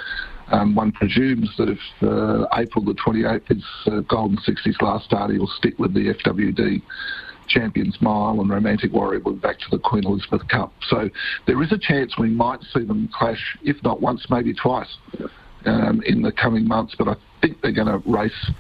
Um, 0.49 0.75
one 0.75 0.93
presumes 0.93 1.51
that 1.57 1.69
if 1.69 1.79
uh, 2.03 2.47
April 2.57 2.85
the 2.85 2.95
28th 2.95 3.51
is 3.51 3.65
uh, 3.87 4.01
Golden 4.01 4.39
Sixty's 4.39 4.77
last 4.81 5.07
start, 5.07 5.31
he'll 5.31 5.47
stick 5.47 5.79
with 5.79 5.95
the 5.95 6.15
FWD 6.15 6.83
Champions 7.49 7.97
Mile 8.01 8.41
and 8.41 8.51
Romantic 8.51 8.93
Warrior 8.93 9.21
will 9.21 9.35
be 9.35 9.41
back 9.41 9.59
to 9.61 9.67
the 9.71 9.79
Queen 9.79 10.05
Elizabeth 10.05 10.47
Cup. 10.49 10.73
So 10.89 11.11
there 11.47 11.63
is 11.63 11.73
a 11.73 11.79
chance 11.79 12.17
we 12.19 12.31
might 12.31 12.61
see 12.73 12.85
them 12.85 13.09
clash, 13.17 13.57
if 13.63 13.83
not 13.83 14.01
once, 14.01 14.27
maybe 14.31 14.55
twice 14.55 14.97
um, 15.67 16.03
in 16.07 16.23
the 16.23 16.33
coming 16.33 16.67
months. 16.67 16.95
But 16.99 17.09
I 17.09 17.15
think 17.41 17.61
they're 17.61 17.73
going 17.73 17.89
to 17.89 18.03
race 18.09 18.51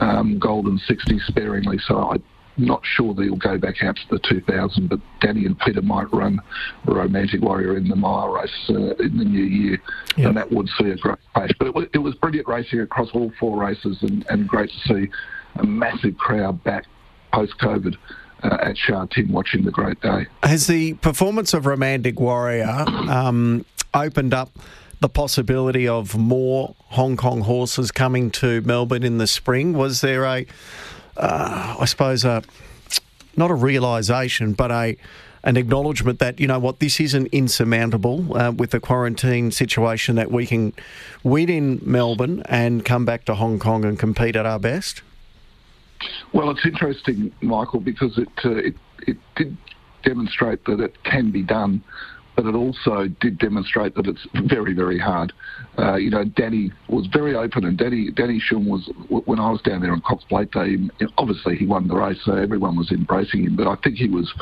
um, 0.00 0.38
Golden 0.38 0.78
60 0.78 1.18
sparingly. 1.26 1.78
So 1.86 1.98
I 1.98 2.16
not 2.60 2.82
sure 2.84 3.14
that 3.14 3.22
he'll 3.22 3.36
go 3.36 3.58
back 3.58 3.82
out 3.82 3.96
to 3.96 4.02
the 4.10 4.18
2000, 4.18 4.88
but 4.88 5.00
Danny 5.20 5.46
and 5.46 5.58
Peter 5.58 5.82
might 5.82 6.12
run 6.12 6.40
Romantic 6.84 7.40
Warrior 7.42 7.76
in 7.76 7.88
the 7.88 7.96
mile 7.96 8.28
race 8.28 8.50
uh, 8.68 8.94
in 8.96 9.18
the 9.18 9.24
new 9.24 9.44
year, 9.44 9.82
yep. 10.16 10.28
and 10.28 10.36
that 10.36 10.50
would 10.52 10.68
see 10.78 10.90
a 10.90 10.96
great 10.96 11.18
clash. 11.34 11.50
But 11.58 11.68
it 11.68 11.74
was, 11.74 11.86
it 11.94 11.98
was 11.98 12.14
brilliant 12.16 12.48
racing 12.48 12.80
across 12.80 13.08
all 13.12 13.32
four 13.38 13.58
races, 13.58 13.98
and, 14.02 14.24
and 14.28 14.46
great 14.46 14.70
to 14.70 14.88
see 14.88 15.10
a 15.56 15.64
massive 15.64 16.16
crowd 16.16 16.62
back 16.64 16.86
post 17.32 17.54
COVID. 17.60 17.96
Uh, 18.42 18.56
at 18.62 18.78
Sha 18.78 19.04
Tin 19.04 19.30
watching 19.30 19.64
the 19.64 19.70
great 19.70 20.00
day. 20.00 20.26
Has 20.42 20.66
the 20.66 20.94
performance 20.94 21.52
of 21.52 21.66
Romantic 21.66 22.18
Warrior 22.18 22.86
um, 22.88 23.66
opened 23.92 24.32
up 24.32 24.50
the 25.00 25.08
possibility 25.08 25.88
of 25.88 26.16
more 26.16 26.74
Hong 26.90 27.16
Kong 27.16 27.40
horses 27.40 27.90
coming 27.90 28.30
to 28.32 28.60
Melbourne 28.62 29.02
in 29.02 29.18
the 29.18 29.26
spring? 29.26 29.72
Was 29.72 30.02
there 30.02 30.24
a 30.24 30.46
uh, 31.16 31.76
I 31.78 31.84
suppose, 31.84 32.24
a, 32.24 32.42
not 33.36 33.50
a 33.50 33.54
realisation, 33.54 34.52
but 34.52 34.70
a 34.70 34.96
an 35.42 35.56
acknowledgement 35.56 36.18
that 36.18 36.38
you 36.38 36.46
know 36.46 36.58
what 36.58 36.80
this 36.80 37.00
isn't 37.00 37.26
insurmountable 37.28 38.36
uh, 38.36 38.52
with 38.52 38.70
the 38.70 38.80
quarantine 38.80 39.50
situation 39.50 40.16
that 40.16 40.30
we 40.30 40.46
can 40.46 40.72
win 41.22 41.48
in 41.48 41.80
Melbourne 41.82 42.42
and 42.46 42.84
come 42.84 43.04
back 43.04 43.24
to 43.24 43.34
Hong 43.34 43.58
Kong 43.58 43.84
and 43.84 43.98
compete 43.98 44.36
at 44.36 44.44
our 44.44 44.58
best. 44.58 45.02
Well, 46.32 46.50
it's 46.50 46.64
interesting, 46.64 47.32
Michael, 47.40 47.80
because 47.80 48.18
it 48.18 48.28
uh, 48.44 48.50
it, 48.50 48.74
it 49.06 49.16
did 49.36 49.56
demonstrate 50.02 50.64
that 50.64 50.80
it 50.80 51.02
can 51.04 51.30
be 51.30 51.42
done. 51.42 51.82
But 52.40 52.48
it 52.48 52.54
also 52.56 53.06
did 53.20 53.38
demonstrate 53.38 53.94
that 53.96 54.06
it's 54.06 54.26
very, 54.48 54.72
very 54.72 54.98
hard. 54.98 55.30
Uh, 55.78 55.96
you 55.96 56.08
know, 56.08 56.24
Danny 56.24 56.72
was 56.88 57.06
very 57.12 57.34
open, 57.34 57.66
and 57.66 57.76
Danny 57.76 58.10
Danny 58.10 58.40
Shum 58.40 58.66
was 58.66 58.90
when 59.26 59.38
I 59.38 59.50
was 59.50 59.60
down 59.60 59.82
there 59.82 59.92
on 59.92 60.00
Cox 60.00 60.24
Plate 60.24 60.50
Day. 60.50 60.76
Obviously, 61.18 61.56
he 61.56 61.66
won 61.66 61.86
the 61.86 61.96
race, 61.96 62.18
so 62.24 62.34
everyone 62.34 62.76
was 62.76 62.90
embracing 62.92 63.44
him. 63.44 63.56
But 63.56 63.66
I 63.66 63.76
think 63.82 63.96
he 63.96 64.08
was. 64.08 64.32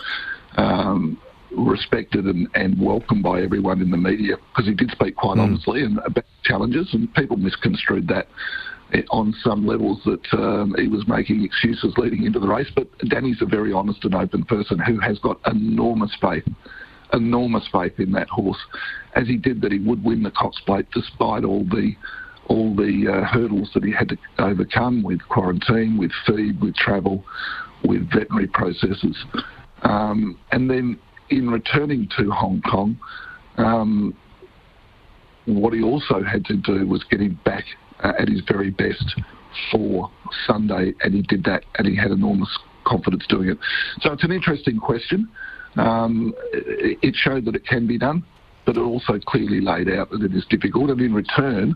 Um, 0.56 1.20
respected 1.50 2.26
and, 2.26 2.46
and 2.54 2.78
welcomed 2.78 3.22
by 3.22 3.40
everyone 3.40 3.80
in 3.80 3.90
the 3.90 3.96
media 3.96 4.36
because 4.36 4.68
he 4.68 4.74
did 4.74 4.90
speak 4.90 5.16
quite 5.16 5.38
mm. 5.38 5.44
honestly 5.44 5.82
and 5.82 5.98
about 6.04 6.26
challenges, 6.44 6.90
and 6.92 7.12
people 7.14 7.38
misconstrued 7.38 8.06
that 8.06 8.28
on 9.10 9.34
some 9.42 9.66
levels 9.66 9.98
that 10.04 10.20
um, 10.38 10.74
he 10.78 10.88
was 10.88 11.06
making 11.08 11.42
excuses 11.44 11.94
leading 11.96 12.24
into 12.24 12.38
the 12.38 12.46
race. 12.46 12.70
But 12.74 12.86
Danny's 13.08 13.40
a 13.40 13.46
very 13.46 13.72
honest 13.72 14.04
and 14.04 14.14
open 14.14 14.44
person 14.44 14.78
who 14.78 14.98
has 15.00 15.18
got 15.18 15.40
enormous 15.46 16.14
faith, 16.20 16.44
enormous 17.12 17.66
faith 17.72 17.98
in 17.98 18.12
that 18.12 18.28
horse, 18.28 18.58
as 19.14 19.26
he 19.26 19.36
did 19.36 19.60
that 19.62 19.72
he 19.72 19.78
would 19.78 20.02
win 20.04 20.22
the 20.22 20.30
Cox 20.30 20.60
Plate 20.66 20.86
despite 20.92 21.44
all 21.44 21.64
the 21.64 21.92
all 22.48 22.74
the 22.74 23.06
uh, 23.06 23.26
hurdles 23.26 23.70
that 23.74 23.84
he 23.84 23.92
had 23.92 24.08
to 24.08 24.16
overcome 24.38 25.02
with 25.02 25.20
quarantine, 25.28 25.98
with 25.98 26.10
feed, 26.26 26.58
with 26.62 26.74
travel, 26.74 27.22
with 27.84 28.10
veterinary 28.10 28.46
processes. 28.46 29.16
Um, 29.82 30.38
and 30.50 30.70
then 30.70 30.98
in 31.28 31.50
returning 31.50 32.08
to 32.16 32.30
Hong 32.30 32.62
Kong, 32.62 32.98
um, 33.58 34.16
what 35.44 35.74
he 35.74 35.82
also 35.82 36.22
had 36.22 36.44
to 36.46 36.56
do 36.56 36.86
was 36.86 37.04
get 37.10 37.20
him 37.20 37.38
back 37.44 37.64
uh, 38.02 38.12
at 38.18 38.28
his 38.28 38.40
very 38.48 38.70
best 38.70 39.14
for 39.70 40.10
Sunday, 40.46 40.94
and 41.02 41.14
he 41.14 41.22
did 41.22 41.44
that, 41.44 41.64
and 41.76 41.86
he 41.86 41.96
had 41.96 42.10
enormous 42.10 42.48
confidence 42.84 43.24
doing 43.28 43.50
it. 43.50 43.58
So 44.00 44.12
it's 44.12 44.24
an 44.24 44.32
interesting 44.32 44.78
question. 44.78 45.28
Um, 45.78 46.35
it 46.52 47.14
showed 47.14 47.44
that 47.44 47.54
it 47.54 47.64
can 47.64 47.87
be 47.87 47.99
done, 47.99 48.25
but 48.66 48.76
it 48.76 48.80
also 48.80 49.18
clearly 49.18 49.61
laid 49.61 49.88
out 49.88 50.11
that 50.11 50.23
it 50.23 50.35
is 50.35 50.44
difficult. 50.50 50.90
And 50.90 51.00
in 51.00 51.14
return, 51.14 51.75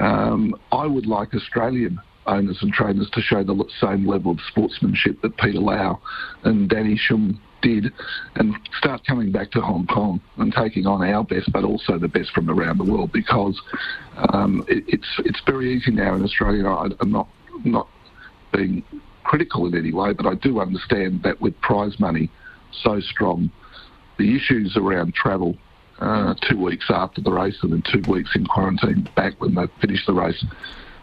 um, 0.00 0.54
I 0.72 0.86
would 0.86 1.06
like 1.06 1.34
Australian 1.34 2.00
owners 2.26 2.58
and 2.60 2.72
trainers 2.72 3.08
to 3.12 3.20
show 3.20 3.42
the 3.42 3.64
same 3.80 4.06
level 4.06 4.32
of 4.32 4.38
sportsmanship 4.48 5.20
that 5.22 5.36
Peter 5.36 5.60
Lau 5.60 6.00
and 6.44 6.68
Danny 6.68 6.96
Shum 6.96 7.40
did 7.62 7.92
and 8.36 8.56
start 8.78 9.02
coming 9.06 9.30
back 9.30 9.50
to 9.52 9.60
Hong 9.60 9.86
Kong 9.86 10.20
and 10.38 10.52
taking 10.52 10.86
on 10.86 11.02
our 11.02 11.24
best, 11.24 11.52
but 11.52 11.64
also 11.64 11.98
the 11.98 12.08
best 12.08 12.30
from 12.30 12.48
around 12.50 12.78
the 12.78 12.84
world 12.84 13.12
because 13.12 13.60
um, 14.32 14.64
it, 14.68 14.84
it's 14.88 15.08
it's 15.18 15.40
very 15.46 15.74
easy 15.74 15.90
now 15.90 16.14
in 16.14 16.22
Australia. 16.24 16.66
I, 16.66 16.88
I'm 17.00 17.12
not 17.12 17.28
not 17.64 17.88
being 18.52 18.82
critical 19.24 19.66
in 19.66 19.76
any 19.76 19.92
way, 19.92 20.12
but 20.12 20.26
I 20.26 20.34
do 20.34 20.60
understand 20.60 21.22
that 21.22 21.40
with 21.40 21.58
prize 21.60 21.98
money 22.00 22.30
so 22.72 23.00
strong, 23.00 23.50
the 24.18 24.36
issues 24.36 24.76
around 24.76 25.14
travel 25.14 25.56
uh, 26.00 26.34
two 26.48 26.58
weeks 26.58 26.86
after 26.90 27.20
the 27.20 27.32
race 27.32 27.58
and 27.62 27.72
then 27.72 27.82
two 27.82 28.02
weeks 28.10 28.30
in 28.34 28.46
quarantine 28.46 29.08
back 29.14 29.40
when 29.40 29.54
they 29.54 29.66
finish 29.80 30.04
the 30.06 30.14
race, 30.14 30.44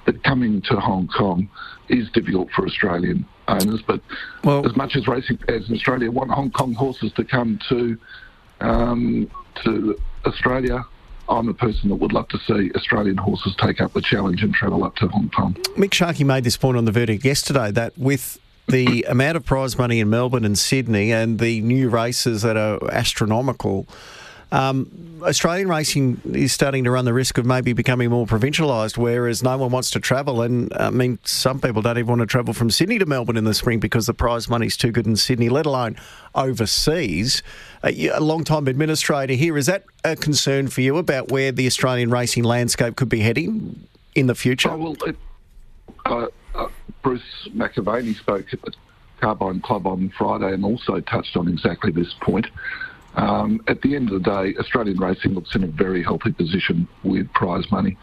that 0.06 0.24
coming 0.24 0.62
to 0.62 0.80
Hong 0.80 1.08
Kong 1.08 1.50
is 1.90 2.10
difficult 2.12 2.50
for 2.52 2.66
Australian 2.66 3.26
owners. 3.48 3.82
But 3.86 4.02
well, 4.44 4.66
as 4.66 4.76
much 4.76 4.96
as 4.96 5.08
racing 5.08 5.40
as 5.48 5.70
Australia 5.70 6.12
want 6.12 6.32
Hong 6.32 6.52
Kong 6.52 6.74
horses 6.74 7.12
to 7.14 7.24
come 7.24 7.60
to 7.70 7.98
um, 8.62 9.30
to 9.64 10.00
Australia, 10.26 10.84
I'm 11.30 11.50
a 11.50 11.54
person 11.54 11.90
that 11.90 11.96
would 11.96 12.14
love 12.14 12.28
to 12.30 12.40
see 12.40 12.72
Australian 12.76 13.18
horses 13.18 13.56
take 13.60 13.82
up 13.82 13.94
the 13.94 14.02
challenge 14.02 14.44
and 14.44 14.54
travel 14.54 14.84
up 14.84 14.96
to 14.98 15.08
Hong 15.10 15.30
Kong. 15.30 15.54
Mick 15.76 15.94
Sharkey 15.94 16.24
made 16.24 16.44
this 16.44 16.58
point 16.58 16.78
on 16.78 16.86
the 16.86 16.92
verdict 16.92 17.26
yesterday 17.26 17.72
that 17.72 17.98
with 17.98 18.40
the 18.68 19.04
amount 19.08 19.38
of 19.38 19.46
prize 19.46 19.78
money 19.78 20.00
in 20.00 20.10
Melbourne 20.10 20.46
and 20.46 20.58
Sydney 20.58 21.12
and 21.12 21.40
the 21.40 21.62
new 21.62 21.90
races 21.90 22.42
that 22.42 22.58
are 22.58 22.80
astronomical, 22.92 23.88
um, 24.52 25.20
Australian 25.24 25.68
racing 25.68 26.22
is 26.26 26.54
starting 26.54 26.84
to 26.84 26.92
run 26.92 27.06
the 27.06 27.14
risk 27.14 27.38
of 27.38 27.46
maybe 27.46 27.74
becoming 27.74 28.10
more 28.10 28.26
provincialised, 28.26 28.98
whereas 28.98 29.44
no 29.44 29.58
one 29.58 29.72
wants 29.72 29.92
to 29.92 30.00
travel. 30.00 30.42
And 30.42 30.72
I 30.76 30.90
mean, 30.90 31.20
some 31.24 31.60
people 31.60 31.82
don't 31.82 31.98
even 31.98 32.08
want 32.08 32.22
to 32.22 32.28
travel 32.28 32.54
from 32.54 32.70
Sydney 32.70 32.98
to 33.00 33.06
Melbourne 33.06 33.36
in 33.36 33.44
the 33.44 33.54
spring 33.54 33.80
because 33.80 34.06
the 34.06 34.14
prize 34.14 34.48
money's 34.48 34.78
too 34.78 34.92
good 34.92 35.06
in 35.06 35.16
Sydney, 35.16 35.50
let 35.50 35.66
alone 35.66 35.98
overseas. 36.36 37.44
a 37.84 38.20
long 38.22 38.44
time 38.44 38.68
administrator 38.68 39.34
here, 39.34 39.58
is 39.58 39.66
that 39.66 39.84
a 40.04 40.16
concern 40.16 40.68
for 40.68 40.82
you 40.82 40.98
about 40.98 41.30
where 41.30 41.52
the 41.52 41.68
Australian 41.68 42.10
racing 42.10 42.44
landscape 42.44 42.96
could 42.96 43.10
be 43.10 43.20
heading 43.20 43.88
in 44.16 44.28
the 44.28 44.36
future? 44.36 44.72
Oh, 44.72 44.78
well, 44.78 44.96
it, 45.06 45.16
uh, 46.06 46.10
uh, 46.10 46.28
Bruce 47.08 47.48
McAvaney 47.56 48.18
spoke 48.18 48.48
at 48.52 48.62
the 48.64 48.74
Carbine 49.22 49.62
Club 49.62 49.88
on 49.88 50.12
Friday 50.18 50.54
and 50.54 50.66
also 50.66 51.00
touched 51.00 51.38
on 51.38 51.48
exactly 51.48 51.90
this 51.90 52.14
point. 52.20 52.48
Um, 53.16 53.64
at 53.70 53.82
the 53.82 53.96
end 53.96 54.12
of 54.12 54.22
the 54.22 54.30
day, 54.30 54.60
Australian 54.60 54.98
racing 54.98 55.32
looks 55.32 55.56
in 55.56 55.64
a 55.64 55.68
very 55.68 56.04
healthy 56.04 56.34
position 56.34 56.86
with 57.06 57.32
prize 57.32 57.64
money. 57.72 57.96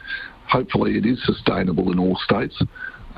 Hopefully, 0.49 0.97
it 0.97 1.05
is 1.05 1.23
sustainable 1.23 1.93
in 1.93 1.99
all 1.99 2.17
states. 2.17 2.59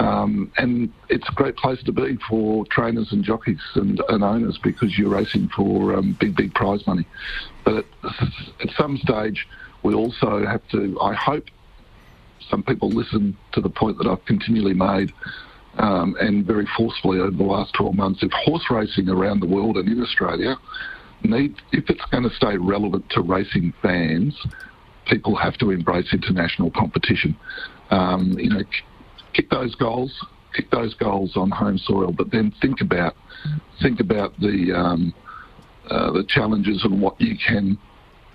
Um, 0.00 0.50
and 0.56 0.92
it's 1.08 1.28
a 1.28 1.32
great 1.34 1.54
place 1.56 1.80
to 1.84 1.92
be 1.92 2.18
for 2.28 2.66
trainers 2.66 3.12
and 3.12 3.22
jockeys 3.22 3.62
and, 3.76 4.02
and 4.08 4.24
owners 4.24 4.58
because 4.60 4.98
you're 4.98 5.10
racing 5.10 5.50
for 5.54 5.94
um, 5.94 6.16
big, 6.18 6.34
big 6.34 6.52
prize 6.52 6.84
money. 6.88 7.06
But 7.64 7.86
at, 8.02 8.12
at 8.60 8.70
some 8.76 8.96
stage, 8.96 9.46
we 9.84 9.94
also 9.94 10.44
have 10.44 10.66
to, 10.70 10.98
I 11.00 11.14
hope 11.14 11.44
some 12.50 12.64
people 12.64 12.88
listen 12.88 13.36
to 13.52 13.60
the 13.60 13.70
point 13.70 13.98
that 13.98 14.08
I've 14.08 14.24
continually 14.24 14.74
made 14.74 15.12
um, 15.78 16.16
and 16.20 16.46
very 16.46 16.66
forcefully 16.76 17.18
over 17.18 17.36
the 17.36 17.42
last 17.42 17.74
12 17.74 17.94
months. 17.94 18.22
If 18.22 18.30
horse 18.32 18.64
racing 18.70 19.08
around 19.08 19.40
the 19.40 19.46
world 19.46 19.76
and 19.76 19.88
in 19.88 20.02
Australia 20.02 20.56
need, 21.22 21.54
if 21.72 21.88
it's 21.88 22.04
going 22.10 22.24
to 22.24 22.34
stay 22.36 22.56
relevant 22.56 23.08
to 23.10 23.22
racing 23.22 23.72
fans, 23.82 24.34
people 25.06 25.36
have 25.36 25.56
to 25.58 25.70
embrace 25.70 26.12
international 26.12 26.70
competition. 26.70 27.36
Um, 27.90 28.36
you 28.38 28.50
know, 28.50 28.62
kick 29.32 29.50
those 29.50 29.74
goals, 29.74 30.12
kick 30.54 30.70
those 30.70 30.94
goals 30.94 31.36
on 31.36 31.50
home 31.50 31.78
soil, 31.78 32.12
but 32.12 32.30
then 32.30 32.52
think 32.60 32.80
about 32.80 33.14
think 33.82 34.00
about 34.00 34.38
the 34.40 34.72
um, 34.74 35.14
uh, 35.90 36.10
the 36.12 36.24
challenges 36.28 36.82
and 36.84 37.00
what 37.00 37.20
you 37.20 37.36
can, 37.46 37.78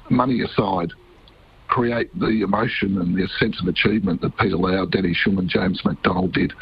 money 0.09 0.41
aside, 0.41 0.89
create 1.71 2.13
the 2.19 2.41
emotion 2.41 2.99
and 2.99 3.15
the 3.15 3.27
sense 3.39 3.59
of 3.61 3.67
achievement 3.67 4.21
that 4.21 4.37
Peter 4.37 4.57
Lau, 4.57 4.85
Danny 4.85 5.13
Shum, 5.13 5.37
and 5.39 5.49
James 5.49 5.81
McDonald 5.85 6.33
did 6.33 6.53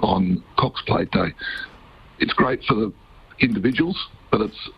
on 0.00 0.42
Cox 0.58 0.82
Plate 0.84 1.10
Day. 1.12 1.32
It's 2.18 2.32
great 2.32 2.62
for 2.64 2.74
the 2.74 2.92
individuals, 3.38 3.96
but 4.32 4.40
it's 4.40 4.68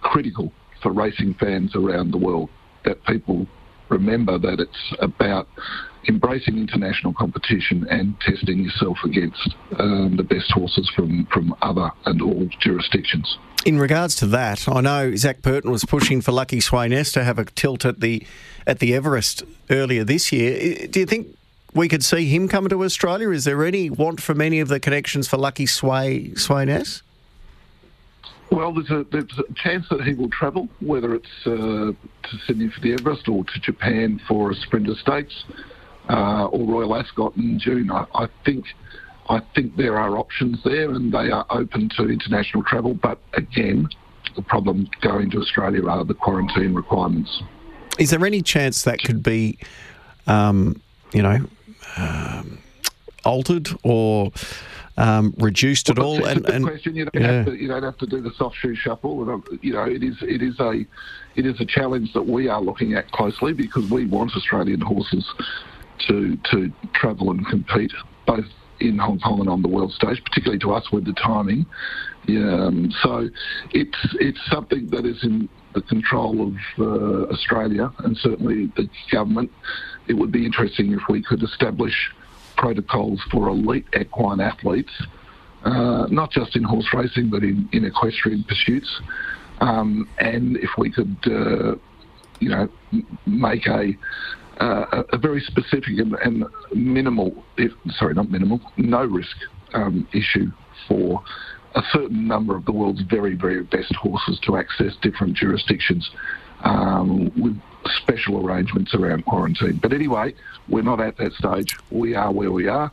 critical 0.00 0.52
for 0.82 0.92
racing 0.92 1.34
fans 1.34 1.76
around 1.76 2.10
the 2.10 2.18
world 2.18 2.50
that 2.84 3.02
people 3.04 3.46
remember 3.88 4.38
that 4.38 4.60
it's 4.60 4.94
about 5.00 5.48
embracing 6.08 6.58
international 6.58 7.12
competition 7.12 7.86
and 7.90 8.18
testing 8.20 8.64
yourself 8.64 8.98
against 9.04 9.54
um, 9.78 10.16
the 10.16 10.22
best 10.22 10.50
horses 10.52 10.90
from, 10.94 11.26
from 11.32 11.54
other 11.62 11.90
and 12.06 12.22
all 12.22 12.48
jurisdictions. 12.60 13.38
In 13.66 13.78
regards 13.78 14.14
to 14.16 14.26
that, 14.26 14.68
I 14.68 14.80
know 14.80 15.14
Zac 15.16 15.42
Purton 15.42 15.70
was 15.70 15.84
pushing 15.84 16.20
for 16.20 16.32
Lucky 16.32 16.60
Sweynesse 16.60 17.12
to 17.14 17.24
have 17.24 17.38
a 17.38 17.44
tilt 17.44 17.84
at 17.84 18.00
the 18.00 18.24
at 18.66 18.78
the 18.78 18.94
Everest 18.94 19.42
earlier 19.70 20.04
this 20.04 20.30
year. 20.30 20.86
Do 20.86 21.00
you 21.00 21.06
think 21.06 21.36
we 21.74 21.88
could 21.88 22.04
see 22.04 22.26
him 22.26 22.48
come 22.48 22.68
to 22.68 22.84
Australia? 22.84 23.30
Is 23.30 23.44
there 23.44 23.64
any 23.64 23.90
want 23.90 24.22
from 24.22 24.40
any 24.40 24.60
of 24.60 24.68
the 24.68 24.78
connections 24.78 25.26
for 25.26 25.36
Lucky 25.36 25.66
Sway 25.66 26.30
Sweynesse? 26.34 27.02
Well, 28.50 28.72
there's 28.72 28.90
a, 28.90 29.04
there's 29.12 29.38
a 29.38 29.52
chance 29.54 29.86
that 29.90 30.02
he 30.02 30.14
will 30.14 30.30
travel, 30.30 30.68
whether 30.80 31.14
it's 31.14 31.26
uh, 31.46 31.50
to 31.50 32.38
Sydney 32.46 32.70
for 32.70 32.80
the 32.80 32.94
Everest 32.94 33.28
or 33.28 33.44
to 33.44 33.60
Japan 33.60 34.20
for 34.26 34.50
a 34.50 34.54
Sprinter 34.54 34.94
Stakes 35.02 35.44
uh, 36.08 36.46
or 36.46 36.66
Royal 36.66 36.96
Ascot 36.96 37.36
in 37.36 37.58
June. 37.58 37.90
I, 37.90 38.06
I, 38.14 38.28
think 38.44 38.64
I 39.28 39.40
think 39.54 39.76
there 39.76 39.98
are 39.98 40.16
options 40.16 40.58
there, 40.64 40.90
and 40.90 41.12
they 41.12 41.30
are 41.30 41.44
open 41.50 41.90
to 41.96 42.08
international 42.08 42.62
travel. 42.64 42.94
But 42.94 43.18
again, 43.34 43.88
the 44.34 44.42
problem 44.42 44.88
going 45.02 45.30
to 45.30 45.38
Australia 45.38 45.86
are 45.86 46.04
the 46.04 46.14
quarantine 46.14 46.74
requirements. 46.74 47.42
Is 47.98 48.10
there 48.10 48.24
any 48.24 48.40
chance 48.40 48.82
that 48.84 49.02
could 49.02 49.22
be, 49.22 49.58
um, 50.26 50.80
you 51.12 51.22
know, 51.22 51.46
um, 51.96 52.58
altered 53.24 53.68
or? 53.82 54.32
Um, 54.98 55.32
reduced 55.38 55.88
well, 55.88 55.98
at 55.98 56.04
all? 56.04 56.26
and, 56.26 56.48
and 56.48 56.64
question. 56.64 56.96
You 56.96 57.04
don't, 57.06 57.22
yeah. 57.22 57.32
have 57.32 57.46
to, 57.46 57.54
you 57.54 57.68
don't 57.68 57.82
have 57.82 57.98
to 57.98 58.06
do 58.06 58.20
the 58.20 58.32
soft 58.36 58.56
shoe 58.56 58.74
shuffle. 58.74 59.30
And, 59.30 59.58
You 59.62 59.72
know, 59.74 59.84
it 59.84 60.02
is 60.02 60.16
it 60.22 60.42
is 60.42 60.58
a 60.60 60.84
it 61.36 61.46
is 61.46 61.60
a 61.60 61.64
challenge 61.64 62.12
that 62.14 62.26
we 62.26 62.48
are 62.48 62.60
looking 62.60 62.94
at 62.94 63.10
closely 63.12 63.52
because 63.52 63.88
we 63.90 64.06
want 64.06 64.32
Australian 64.36 64.80
horses 64.80 65.24
to 66.08 66.36
to 66.50 66.72
travel 66.94 67.30
and 67.30 67.46
compete 67.46 67.92
both 68.26 68.46
in 68.80 68.98
Hong 68.98 69.18
Kong 69.20 69.40
and 69.40 69.48
on 69.48 69.62
the 69.62 69.68
world 69.68 69.92
stage, 69.92 70.22
particularly 70.24 70.58
to 70.60 70.72
us 70.72 70.90
with 70.92 71.04
the 71.04 71.12
timing. 71.14 71.66
Um, 72.28 72.92
so 73.02 73.28
it's 73.70 73.98
it's 74.20 74.40
something 74.50 74.88
that 74.88 75.06
is 75.06 75.22
in 75.22 75.48
the 75.74 75.82
control 75.82 76.48
of 76.48 76.54
uh, 76.78 77.32
Australia 77.32 77.92
and 77.98 78.16
certainly 78.16 78.66
the 78.76 78.88
government. 79.10 79.50
It 80.08 80.14
would 80.14 80.32
be 80.32 80.44
interesting 80.44 80.92
if 80.92 81.02
we 81.08 81.22
could 81.22 81.42
establish 81.42 82.10
protocols 82.58 83.20
for 83.30 83.48
elite 83.48 83.86
equine 83.98 84.40
athletes, 84.40 84.92
uh, 85.64 86.06
not 86.10 86.30
just 86.30 86.54
in 86.56 86.64
horse 86.64 86.88
racing 86.92 87.30
but 87.30 87.42
in, 87.42 87.68
in 87.72 87.84
equestrian 87.84 88.44
pursuits. 88.44 89.00
Um, 89.60 90.08
and 90.18 90.56
if 90.58 90.70
we 90.76 90.92
could 90.92 91.16
uh, 91.26 91.74
you 92.40 92.50
know, 92.50 92.68
make 93.26 93.66
a 93.66 93.96
uh, 94.60 95.04
a 95.12 95.18
very 95.18 95.40
specific 95.40 95.98
and, 95.98 96.14
and 96.14 96.44
minimal, 96.74 97.44
if, 97.56 97.70
sorry, 97.90 98.12
not 98.14 98.28
minimal, 98.28 98.60
no 98.76 99.04
risk 99.04 99.36
um, 99.72 100.06
issue 100.12 100.50
for 100.88 101.22
a 101.76 101.82
certain 101.92 102.26
number 102.26 102.56
of 102.56 102.64
the 102.64 102.72
world's 102.72 103.02
very, 103.08 103.36
very 103.36 103.62
best 103.62 103.94
horses 103.94 104.40
to 104.44 104.56
access 104.56 104.94
different 105.00 105.36
jurisdictions 105.36 106.10
um, 106.64 107.32
with 107.36 107.60
special 107.96 108.44
arrangements 108.44 108.94
around 108.94 109.24
quarantine. 109.24 109.78
But 109.82 109.92
anyway, 109.92 110.34
we're 110.68 110.82
not 110.82 111.00
at 111.00 111.16
that 111.18 111.32
stage. 111.32 111.76
We 111.90 112.14
are 112.14 112.32
where 112.32 112.52
we 112.52 112.68
are, 112.68 112.90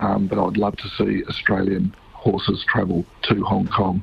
um, 0.00 0.26
but 0.26 0.44
I'd 0.44 0.56
love 0.56 0.76
to 0.76 0.88
see 0.90 1.24
Australian 1.24 1.94
horses 2.24 2.64
travel 2.66 3.04
to 3.22 3.44
Hong 3.44 3.68
Kong, 3.68 4.02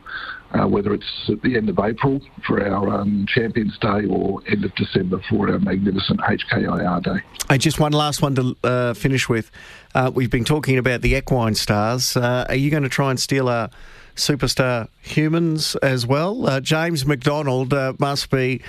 uh, 0.53 0.67
whether 0.67 0.93
it's 0.93 1.29
at 1.29 1.41
the 1.41 1.57
end 1.57 1.69
of 1.69 1.79
April 1.79 2.21
for 2.45 2.63
our 2.63 2.89
um, 2.89 3.25
Champions 3.27 3.77
Day 3.79 4.05
or 4.05 4.41
end 4.47 4.63
of 4.63 4.73
December 4.75 5.21
for 5.27 5.49
our 5.49 5.59
magnificent 5.59 6.19
HKIR 6.19 7.03
Day. 7.03 7.57
Just 7.57 7.79
one 7.79 7.93
last 7.93 8.21
one 8.21 8.35
to 8.35 8.55
uh, 8.63 8.93
finish 8.93 9.27
with. 9.27 9.51
Uh, 9.95 10.11
we've 10.13 10.29
been 10.29 10.45
talking 10.45 10.77
about 10.77 11.01
the 11.01 11.15
equine 11.15 11.55
stars. 11.55 12.15
Uh, 12.15 12.45
are 12.47 12.55
you 12.55 12.69
going 12.69 12.83
to 12.83 12.89
try 12.89 13.09
and 13.09 13.19
steal 13.19 13.49
our 13.49 13.69
superstar 14.15 14.87
humans 15.01 15.75
as 15.77 16.05
well? 16.05 16.47
Uh, 16.47 16.59
James 16.59 17.05
McDonald 17.05 17.73
uh, 17.73 17.93
must 17.99 18.29
be. 18.29 18.61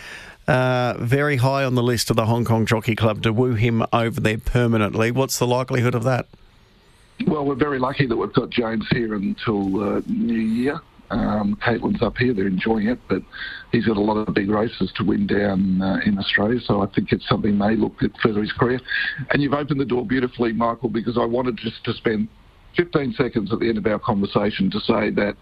Uh, 0.49 0.95
very 0.99 1.37
high 1.37 1.65
on 1.65 1.77
the 1.77 1.83
list 1.83 2.11
of 2.11 2.17
the 2.17 2.27
Hong 2.27 2.45
Kong 2.45 2.67
Jockey 2.67 2.97
Club 2.97 3.23
to 3.23 3.33
woo 3.33 3.55
him 3.55 3.85
over 3.93 4.21
there 4.21 4.39
permanently. 4.39 5.11
What's 5.11 5.39
the 5.39 5.47
likelihood 5.47 5.95
of 5.95 6.03
that? 6.05 6.27
Well, 7.27 7.45
we're 7.45 7.55
very 7.55 7.79
lucky 7.79 8.07
that 8.07 8.17
we've 8.17 8.33
got 8.33 8.51
James 8.51 8.87
here 8.91 9.15
until 9.15 9.81
uh, 9.81 10.03
New 10.07 10.35
Year. 10.35 10.81
Um, 11.11 11.57
Katelyn's 11.63 12.03
up 12.03 12.17
here; 12.17 12.33
they're 12.33 12.47
enjoying 12.47 12.89
it, 12.89 12.99
but 13.09 13.23
he's 13.71 13.87
got 13.87 13.99
a 13.99 14.01
lot 14.01 14.17
of 14.17 14.35
big 14.35 14.49
races 14.49 14.91
to 14.97 15.05
win 15.05 15.27
down 15.27 15.81
uh, 15.83 16.01
in 16.07 16.19
Australia. 16.19 16.59
So 16.65 16.83
I 16.83 16.87
think 16.87 17.13
it's 17.13 17.29
something 17.29 17.57
may 17.57 17.77
look 17.77 18.03
at 18.03 18.11
further 18.23 18.41
his 18.41 18.53
career. 18.53 18.81
And 19.31 19.43
you've 19.43 19.53
opened 19.53 19.79
the 19.79 19.85
door 19.85 20.07
beautifully, 20.07 20.53
Michael, 20.53 20.89
because 20.89 21.19
I 21.19 21.25
wanted 21.25 21.59
just 21.59 21.85
to 21.85 21.93
spend 21.93 22.29
15 22.77 23.13
seconds 23.13 23.53
at 23.53 23.61
the 23.61 23.69
end 23.69 23.79
of 23.79 23.87
our 23.87 23.99
conversation 23.99 24.71
to 24.71 24.81
say 24.81 25.11
that 25.11 25.37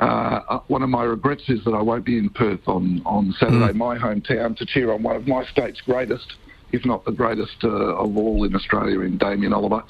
uh, 0.00 0.60
one 0.68 0.82
of 0.82 0.88
my 0.88 1.04
regrets 1.04 1.42
is 1.48 1.62
that 1.64 1.72
I 1.72 1.82
won't 1.82 2.04
be 2.04 2.18
in 2.18 2.30
Perth 2.30 2.66
on, 2.66 3.02
on 3.04 3.34
Saturday, 3.38 3.72
mm. 3.72 3.76
my 3.76 3.98
hometown, 3.98 4.56
to 4.56 4.64
cheer 4.64 4.92
on 4.92 5.02
one 5.02 5.14
of 5.14 5.26
my 5.26 5.44
state's 5.44 5.80
greatest, 5.82 6.34
if 6.72 6.86
not 6.86 7.04
the 7.04 7.12
greatest 7.12 7.56
uh, 7.64 7.68
of 7.68 8.16
all 8.16 8.44
in 8.44 8.54
Australia, 8.54 9.00
in 9.00 9.18
Damien 9.18 9.52
Oliver. 9.52 9.82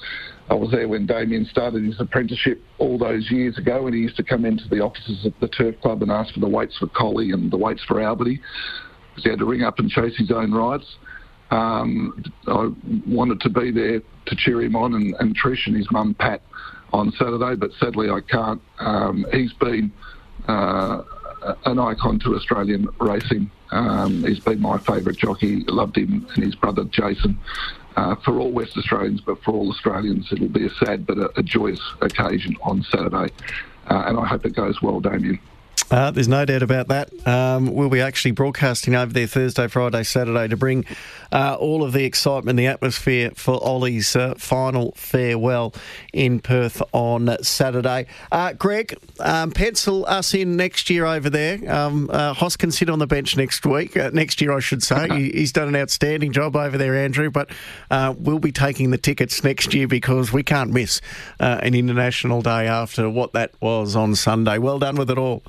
I 0.49 0.55
was 0.55 0.73
there 0.73 0.89
when 0.89 1.07
Damien 1.07 1.45
started 1.45 1.85
his 1.85 2.01
apprenticeship 2.01 2.61
all 2.79 2.99
those 2.99 3.31
years 3.31 3.57
ago, 3.57 3.87
and 3.87 3.95
he 3.95 4.01
used 4.01 4.17
to 4.17 4.25
come 4.25 4.45
into 4.45 4.69
the 4.69 4.81
offices 4.81 5.25
of 5.25 5.33
the 5.41 5.47
Turf 5.47 5.81
Club 5.81 6.03
and 6.03 6.11
ask 6.11 6.35
for 6.35 6.41
the 6.41 6.49
weights 6.49 6.77
for 6.79 6.89
Collie 6.89 7.31
and 7.31 7.53
the 7.53 7.57
weights 7.57 7.85
for 7.85 8.03
Albany, 8.03 8.41
because 9.11 9.23
he 9.23 9.31
had 9.31 9.39
to 9.39 9.45
ring 9.45 9.63
up 9.63 9.79
and 9.79 9.89
chase 9.89 10.17
his 10.17 10.33
own 10.33 10.53
rides. 10.53 10.97
Um, 11.53 12.25
I 12.49 12.71
wanted 13.07 13.41
to 13.43 13.49
be 13.51 13.71
there 13.71 14.01
to 14.01 14.37
cheer 14.37 14.63
him 14.63 14.75
on, 14.75 14.95
and, 14.95 15.15
and 15.21 15.37
Trish 15.39 15.67
and 15.67 15.77
his 15.77 15.87
mum 15.93 16.15
Pat 16.15 16.43
on 16.93 17.13
Saturday, 17.13 17.55
but 17.57 17.73
sadly 17.79 18.11
I 18.11 18.21
can't. 18.21 18.61
Um, 18.79 19.27
he's 19.33 19.53
been 19.53 19.93
uh, 20.49 21.03
an 21.65 21.79
icon 21.79 22.19
to 22.21 22.35
Australian 22.35 22.89
racing. 23.01 23.51
Um, 23.71 24.25
he's 24.25 24.41
been 24.41 24.61
my 24.61 24.79
favourite 24.79 25.19
jockey. 25.19 25.65
Loved 25.65 25.97
him 25.97 26.27
and 26.35 26.45
his 26.45 26.55
brother 26.55 26.85
Jason. 26.85 27.39
Uh, 27.97 28.15
for 28.17 28.39
all 28.39 28.51
West 28.53 28.77
Australians, 28.77 29.21
but 29.21 29.43
for 29.43 29.51
all 29.51 29.69
Australians, 29.69 30.33
it'll 30.33 30.49
be 30.49 30.65
a 30.65 30.71
sad 30.71 31.05
but 31.05 31.19
a, 31.19 31.31
a 31.37 31.43
joyous 31.43 31.81
occasion 32.01 32.57
on 32.63 32.83
Saturday. 32.85 33.33
Uh, 33.89 34.05
and 34.07 34.19
I 34.19 34.27
hope 34.27 34.47
it 34.47 34.55
goes 34.55 34.81
well, 34.81 35.01
Damien. 35.01 35.41
Uh, 35.91 36.11
there's 36.13 36.29
no 36.29 36.45
doubt 36.45 36.63
about 36.63 36.87
that. 36.89 37.11
Um, 37.27 37.75
we'll 37.75 37.91
be 37.91 38.01
actually 38.01 38.31
broadcasting 38.31 38.95
over 38.95 39.13
there 39.13 39.27
Thursday, 39.27 39.67
Friday, 39.67 40.05
Saturday 40.05 40.47
to 40.47 40.57
bring 40.57 40.85
uh, 41.33 41.57
all 41.59 41.83
of 41.83 41.93
the 41.93 42.05
excitement, 42.05 42.57
the 42.57 42.69
atmosphere 42.69 43.33
for 43.35 43.55
Ollie's 43.63 44.15
uh, 44.15 44.35
final 44.37 44.93
farewell 44.93 45.75
in 46.13 46.39
Perth 46.39 46.81
on 46.93 47.37
Saturday. 47.43 48.07
Uh, 48.31 48.53
Greg, 48.53 48.97
um, 49.19 49.51
pencil 49.51 50.07
us 50.07 50.33
in 50.33 50.57
next 50.57 50.91
year 50.91 51.07
over 51.07 51.29
there. 51.29 51.59
Um, 51.73 52.09
uh, 52.13 52.35
Hoss 52.35 52.57
can 52.57 52.71
sit 52.71 52.89
on 52.89 53.01
the 53.01 53.09
bench 53.09 53.37
next 53.37 53.67
week, 53.67 53.97
uh, 53.97 54.11
next 54.13 54.41
year, 54.41 54.53
I 54.53 54.61
should 54.61 54.85
say. 54.85 55.09
He's 55.33 55.53
done 55.53 55.67
an 55.67 55.77
outstanding 55.77 56.33
job 56.33 56.55
over 56.55 56.79
there, 56.79 56.95
Andrew, 56.95 57.31
but 57.31 57.51
we'll 57.91 58.39
be 58.39 58.53
taking 58.53 58.91
the 58.91 58.99
tickets 58.99 59.43
next 59.43 59.75
year 59.75 59.89
because 59.89 60.33
we 60.33 60.45
can't 60.45 60.71
miss 60.71 61.01
an 61.41 61.75
international 61.75 62.43
day 62.43 62.69
after 62.69 63.11
what 63.11 63.33
that 63.33 63.53
was 63.61 63.97
on 63.97 64.15
Sunday. 64.15 64.59
Well 64.59 64.79
done 64.79 64.95
with 64.95 65.11
it 65.11 65.19
all. 65.19 65.43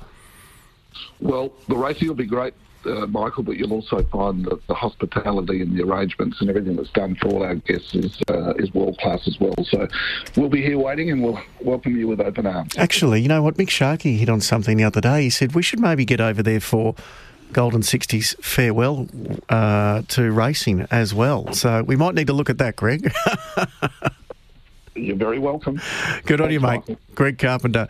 Well, 1.20 1.52
the 1.68 1.76
racing 1.76 2.08
will 2.08 2.14
be 2.14 2.26
great, 2.26 2.54
uh, 2.84 3.06
Michael, 3.06 3.42
but 3.42 3.56
you'll 3.56 3.72
also 3.72 4.02
find 4.04 4.44
that 4.46 4.66
the 4.66 4.74
hospitality 4.74 5.62
and 5.62 5.76
the 5.76 5.82
arrangements 5.84 6.40
and 6.40 6.50
everything 6.50 6.76
that's 6.76 6.90
done 6.90 7.14
for 7.16 7.28
all 7.28 7.42
our 7.42 7.54
guests 7.54 7.94
is 7.94 8.20
uh, 8.28 8.54
is 8.54 8.72
world 8.74 8.98
class 8.98 9.26
as 9.26 9.38
well. 9.38 9.54
So 9.64 9.86
we'll 10.36 10.48
be 10.48 10.62
here 10.62 10.78
waiting 10.78 11.10
and 11.10 11.22
we'll 11.22 11.40
welcome 11.60 11.96
you 11.96 12.08
with 12.08 12.20
open 12.20 12.46
arms. 12.46 12.76
Actually, 12.76 13.22
you 13.22 13.28
know 13.28 13.42
what? 13.42 13.56
Mick 13.56 13.70
Sharkey 13.70 14.16
hit 14.16 14.28
on 14.28 14.40
something 14.40 14.76
the 14.76 14.84
other 14.84 15.00
day. 15.00 15.22
He 15.22 15.30
said 15.30 15.54
we 15.54 15.62
should 15.62 15.80
maybe 15.80 16.04
get 16.04 16.20
over 16.20 16.42
there 16.42 16.60
for. 16.60 16.94
Golden 17.52 17.82
60s 17.82 18.42
farewell 18.42 19.06
uh, 19.50 20.00
to 20.08 20.32
racing 20.32 20.86
as 20.90 21.12
well. 21.12 21.52
So 21.52 21.82
we 21.82 21.96
might 21.96 22.14
need 22.14 22.28
to 22.28 22.32
look 22.32 22.48
at 22.48 22.56
that, 22.56 22.76
Greg. 22.76 23.12
You're 24.94 25.16
very 25.16 25.38
welcome. 25.38 25.80
Good 26.24 26.40
on 26.40 26.50
you, 26.50 26.60
mate. 26.60 26.82
Greg 27.14 27.38
Carpenter. 27.38 27.88